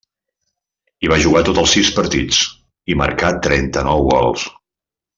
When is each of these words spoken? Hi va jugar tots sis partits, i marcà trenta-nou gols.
Hi 1.05 1.11
va 1.11 1.19
jugar 1.25 1.43
tots 1.51 1.75
sis 1.77 1.91
partits, 1.99 2.41
i 2.95 2.99
marcà 3.05 3.33
trenta-nou 3.49 4.07
gols. 4.13 4.49